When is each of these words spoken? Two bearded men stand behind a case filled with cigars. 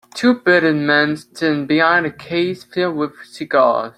Two 0.15 0.33
bearded 0.33 0.77
men 0.77 1.15
stand 1.15 1.67
behind 1.67 2.07
a 2.07 2.11
case 2.11 2.63
filled 2.63 2.95
with 2.95 3.11
cigars. 3.23 3.89